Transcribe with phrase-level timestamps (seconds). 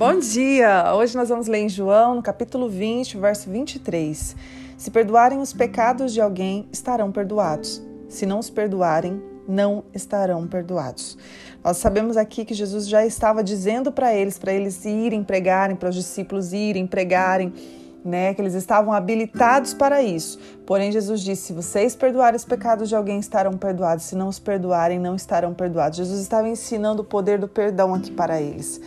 [0.00, 0.94] Bom dia!
[0.94, 4.34] Hoje nós vamos ler em João, no capítulo 20, verso 23.
[4.78, 7.82] Se perdoarem os pecados de alguém, estarão perdoados.
[8.08, 11.18] Se não os perdoarem, não estarão perdoados.
[11.62, 15.90] Nós sabemos aqui que Jesus já estava dizendo para eles, para eles irem pregarem, para
[15.90, 17.52] os discípulos irem pregarem,
[18.02, 20.38] né, que eles estavam habilitados para isso.
[20.64, 24.06] Porém, Jesus disse: se vocês perdoarem os pecados de alguém, estarão perdoados.
[24.06, 25.98] Se não os perdoarem, não estarão perdoados.
[25.98, 28.80] Jesus estava ensinando o poder do perdão aqui para eles.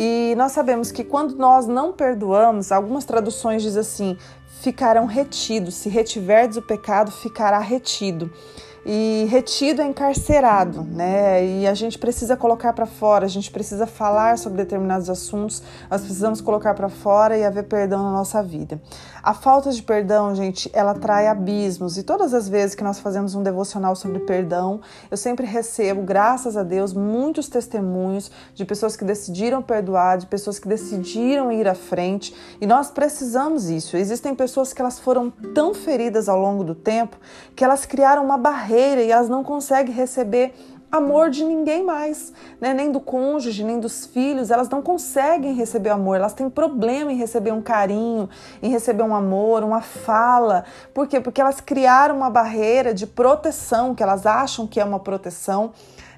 [0.00, 4.16] E nós sabemos que quando nós não perdoamos, algumas traduções dizem assim:
[4.62, 5.74] ficarão retidos.
[5.74, 8.30] Se retiverdes o pecado, ficará retido
[8.86, 11.44] e retido é encarcerado, né?
[11.44, 16.00] E a gente precisa colocar para fora, a gente precisa falar sobre determinados assuntos, nós
[16.00, 18.80] precisamos colocar para fora e haver perdão na nossa vida.
[19.22, 23.34] A falta de perdão, gente, ela trai abismos e todas as vezes que nós fazemos
[23.34, 29.04] um devocional sobre perdão, eu sempre recebo, graças a Deus, muitos testemunhos de pessoas que
[29.04, 33.96] decidiram perdoar, de pessoas que decidiram ir à frente e nós precisamos isso.
[33.96, 37.18] Existem pessoas que elas foram tão feridas ao longo do tempo
[37.54, 40.54] que elas criaram uma barreira barreira e elas não conseguem receber
[40.90, 42.72] amor de ninguém mais, né?
[42.72, 47.16] nem do cônjuge, nem dos filhos, elas não conseguem receber amor, elas têm problema em
[47.16, 48.28] receber um carinho,
[48.62, 50.64] em receber um amor, uma fala.
[50.94, 51.20] Por quê?
[51.20, 55.72] Porque elas criaram uma barreira de proteção, que elas acham que é uma proteção,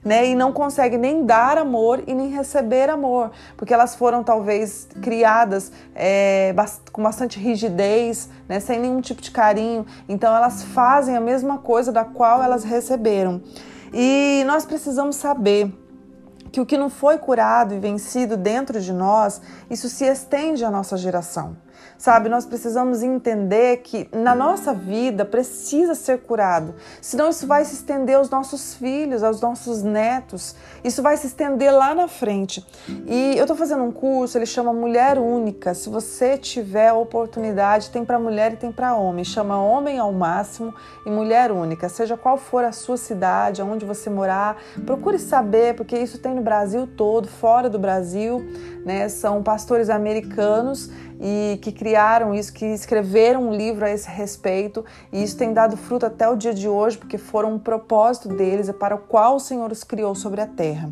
[0.04, 0.28] né?
[0.28, 5.70] E não conseguem nem dar amor e nem receber amor, porque elas foram talvez criadas
[5.94, 6.54] é,
[6.92, 8.60] com bastante rigidez, né?
[8.60, 9.86] Sem nenhum tipo de carinho.
[10.08, 13.42] Então elas fazem a mesma coisa da qual elas receberam.
[13.92, 15.72] E nós precisamos saber
[16.50, 20.70] que o que não foi curado e vencido dentro de nós, isso se estende à
[20.70, 21.56] nossa geração.
[21.98, 27.74] Sabe, nós precisamos entender que na nossa vida precisa ser curado, senão isso vai se
[27.74, 32.64] estender aos nossos filhos, aos nossos netos, isso vai se estender lá na frente.
[33.06, 35.74] E eu estou fazendo um curso, ele chama Mulher Única.
[35.74, 39.24] Se você tiver oportunidade, tem para mulher e tem para homem.
[39.24, 40.74] Chama Homem ao Máximo
[41.04, 41.88] e Mulher Única.
[41.88, 44.56] Seja qual for a sua cidade, aonde você morar,
[44.86, 48.42] procure saber, porque isso tem no Brasil todo, fora do Brasil,
[48.84, 49.08] né?
[49.08, 55.22] São pastores americanos e que criaram isso, que escreveram um livro a esse respeito, e
[55.22, 58.72] isso tem dado fruto até o dia de hoje, porque foram um propósito deles, é
[58.72, 60.90] para o qual o Senhor os criou sobre a terra.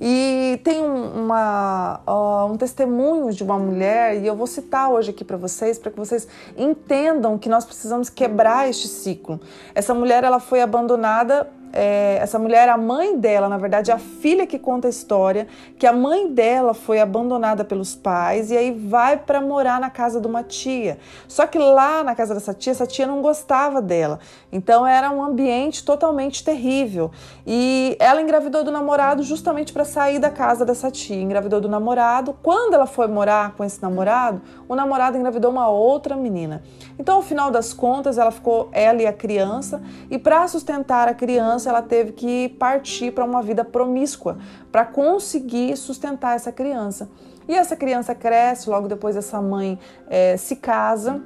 [0.00, 5.24] E tem uma, uh, um testemunho de uma mulher, e eu vou citar hoje aqui
[5.24, 9.40] para vocês, para que vocês entendam que nós precisamos quebrar este ciclo.
[9.74, 14.46] Essa mulher ela foi abandonada é, essa mulher, a mãe dela, na verdade, a filha
[14.46, 19.16] que conta a história, que a mãe dela foi abandonada pelos pais e aí vai
[19.16, 20.98] para morar na casa de uma tia.
[21.26, 24.20] Só que lá na casa dessa tia, essa tia não gostava dela.
[24.52, 27.10] Então era um ambiente totalmente terrível.
[27.44, 31.20] E ela engravidou do namorado justamente para sair da casa dessa tia.
[31.20, 32.36] Engravidou do namorado.
[32.40, 36.62] Quando ela foi morar com esse namorado, o namorado engravidou uma outra menina.
[36.96, 41.14] Então, ao final das contas, ela ficou ela e a criança, e para sustentar a
[41.14, 44.38] criança ela teve que partir para uma vida promíscua
[44.70, 47.10] para conseguir sustentar essa criança.
[47.46, 51.22] E essa criança cresce, logo depois essa mãe é, se casa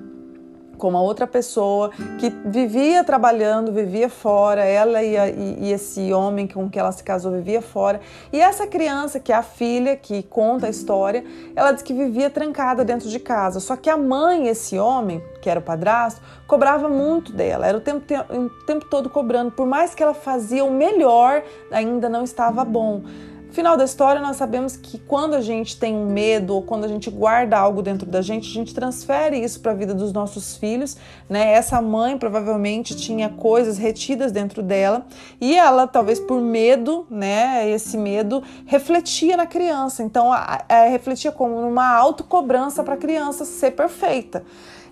[0.79, 6.47] com uma outra pessoa que vivia trabalhando, vivia fora, ela e, a, e, esse homem
[6.47, 8.01] com que ela se casou vivia fora.
[8.33, 11.25] E essa criança, que é a filha que conta a história,
[11.55, 13.61] ela diz que vivia trancada dentro de casa.
[13.61, 17.81] Só que a mãe, esse homem, que era o padrasto, cobrava muito dela, era o
[17.81, 19.51] tempo, o tempo todo cobrando.
[19.51, 23.03] Por mais que ela fazia o melhor, ainda não estava bom.
[23.51, 26.89] Final da história, nós sabemos que quando a gente tem um medo ou quando a
[26.89, 30.57] gente guarda algo dentro da gente, a gente transfere isso para a vida dos nossos
[30.59, 30.99] filhos,
[31.29, 31.53] né?
[31.53, 35.07] Essa mãe provavelmente tinha coisas retidas dentro dela
[35.41, 37.69] e ela, talvez por medo, né?
[37.71, 40.03] Esse medo refletia na criança.
[40.03, 44.45] Então, a, a, refletia como uma autocobrança para a criança ser perfeita.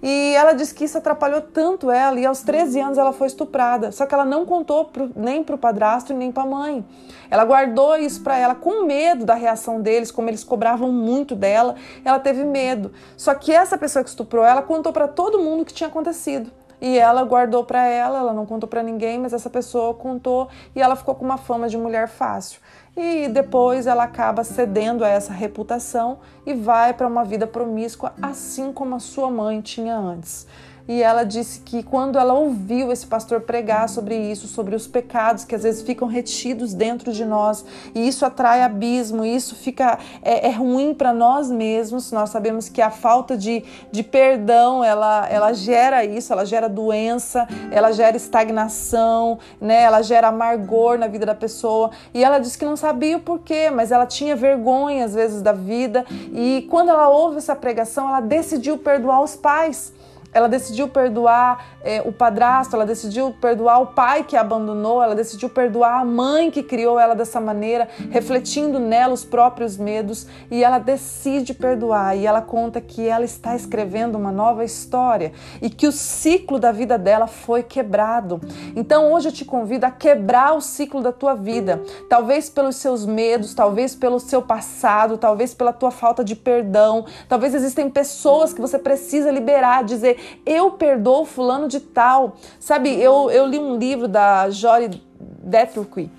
[0.03, 3.93] E ela disse que isso atrapalhou tanto ela, e aos 13 anos ela foi estuprada.
[3.93, 6.85] Só que ela não contou pro, nem para o padrasto nem para a mãe.
[7.31, 11.77] Ela guardou isso para ela com medo da reação deles, como eles cobravam muito dela,
[12.05, 12.93] ela teve medo.
[13.17, 16.51] Só que essa pessoa que estuprou ela contou para todo mundo o que tinha acontecido.
[16.81, 20.81] E ela guardou para ela, ela não contou para ninguém, mas essa pessoa contou e
[20.81, 22.61] ela ficou com uma fama de mulher fácil.
[22.97, 28.73] E depois ela acaba cedendo a essa reputação e vai para uma vida promíscua, assim
[28.73, 30.47] como a sua mãe tinha antes.
[30.89, 35.45] E ela disse que quando ela ouviu esse pastor pregar sobre isso, sobre os pecados
[35.45, 40.49] que às vezes ficam retidos dentro de nós, e isso atrai abismo, isso fica é,
[40.49, 42.13] é ruim para nós mesmos.
[42.13, 47.49] Nós sabemos que a falta de, de perdão ela, ela gera isso, ela gera doença,
[47.71, 49.83] ela gera estagnação, né?
[49.83, 51.91] Ela gera amargor na vida da pessoa.
[52.15, 55.53] E ela disse que não sabia o porquê, mas ela tinha vergonha às vezes da
[55.53, 56.05] vida.
[56.33, 59.93] E quando ela ouve essa pregação, ela decidiu perdoar os pais
[60.37, 65.15] ela decidiu perdoar é, o padrasto, ela decidiu perdoar o pai que a abandonou, ela
[65.15, 70.63] decidiu perdoar a mãe que criou ela dessa maneira, refletindo nela os próprios medos, e
[70.63, 72.19] ela decide perdoar.
[72.19, 76.71] E ela conta que ela está escrevendo uma nova história e que o ciclo da
[76.71, 78.39] vida dela foi quebrado.
[78.77, 83.07] Então hoje eu te convido a quebrar o ciclo da tua vida, talvez pelos seus
[83.07, 88.61] medos, talvez pelo seu passado, talvez pela tua falta de perdão, talvez existem pessoas que
[88.61, 92.37] você precisa liberar, dizer eu perdoo fulano de tal.
[92.59, 95.03] Sabe, eu, eu li um livro da Jory
[95.43, 96.11] Deathwick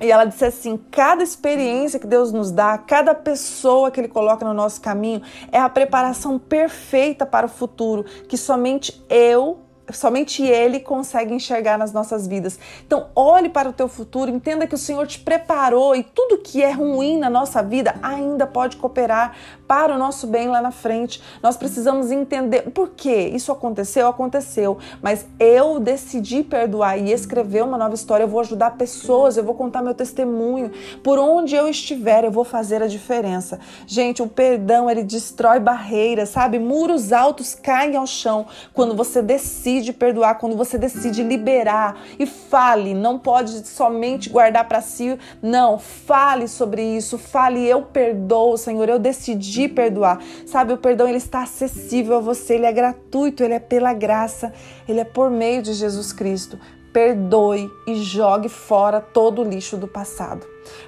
[0.00, 4.44] e ela disse assim: cada experiência que Deus nos dá, cada pessoa que Ele coloca
[4.44, 9.58] no nosso caminho, é a preparação perfeita para o futuro que somente eu
[9.92, 12.58] somente Ele consegue enxergar nas nossas vidas.
[12.86, 16.62] Então, olhe para o teu futuro, entenda que o Senhor te preparou e tudo que
[16.62, 19.34] é ruim na nossa vida ainda pode cooperar
[19.66, 21.22] para o nosso bem lá na frente.
[21.42, 27.76] Nós precisamos entender por que isso aconteceu, aconteceu, mas eu decidi perdoar e escrever uma
[27.76, 28.24] nova história.
[28.24, 30.70] Eu vou ajudar pessoas, eu vou contar meu testemunho.
[31.02, 33.60] Por onde eu estiver, eu vou fazer a diferença.
[33.86, 36.58] Gente, o perdão ele destrói barreiras, sabe?
[36.58, 42.26] Muros altos caem ao chão quando você decide decide perdoar, quando você decide liberar e
[42.26, 48.88] fale, não pode somente guardar para si, não, fale sobre isso, fale eu perdoo, Senhor,
[48.88, 50.20] eu decidi perdoar.
[50.46, 54.52] Sabe, o perdão ele está acessível a você, ele é gratuito, ele é pela graça,
[54.88, 56.58] ele é por meio de Jesus Cristo
[56.90, 60.44] perdoe e jogue fora todo o lixo do passado.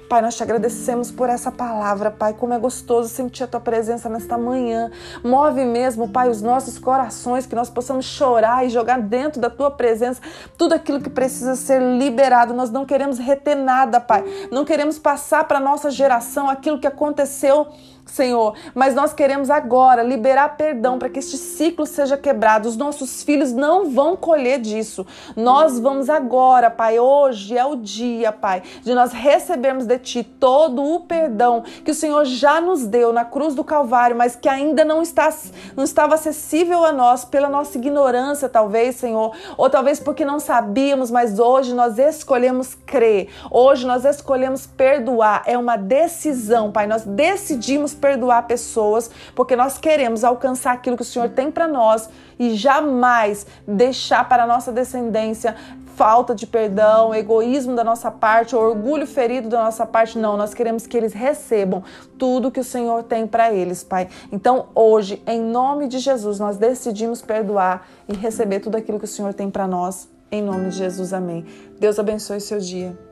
[0.09, 2.33] Pai, nós te agradecemos por essa palavra, Pai.
[2.33, 4.91] Como é gostoso sentir a tua presença nesta manhã.
[5.23, 9.71] Move mesmo, Pai, os nossos corações, que nós possamos chorar e jogar dentro da tua
[9.71, 10.21] presença
[10.57, 12.53] tudo aquilo que precisa ser liberado.
[12.53, 14.23] Nós não queremos reter nada, Pai.
[14.51, 17.67] Não queremos passar para nossa geração aquilo que aconteceu
[18.11, 22.67] Senhor, mas nós queremos agora liberar perdão para que este ciclo seja quebrado.
[22.67, 25.07] Os nossos filhos não vão colher disso.
[25.33, 30.83] Nós vamos agora, Pai, hoje é o dia, Pai, de nós recebermos de Ti todo
[30.83, 34.83] o perdão que o Senhor já nos deu na cruz do Calvário, mas que ainda
[34.83, 35.33] não, está,
[35.77, 41.09] não estava acessível a nós pela nossa ignorância, talvez, Senhor, ou talvez porque não sabíamos,
[41.09, 45.43] mas hoje nós escolhemos crer, hoje nós escolhemos perdoar.
[45.45, 51.05] É uma decisão, Pai, nós decidimos perdoar pessoas, porque nós queremos alcançar aquilo que o
[51.05, 55.55] Senhor tem para nós e jamais deixar para a nossa descendência
[55.95, 60.17] falta de perdão, egoísmo da nossa parte, orgulho ferido da nossa parte.
[60.17, 61.83] Não, nós queremos que eles recebam
[62.17, 64.09] tudo que o Senhor tem para eles, Pai.
[64.31, 69.07] Então, hoje, em nome de Jesus, nós decidimos perdoar e receber tudo aquilo que o
[69.07, 70.09] Senhor tem para nós.
[70.31, 71.45] Em nome de Jesus, amém.
[71.79, 73.10] Deus abençoe seu dia.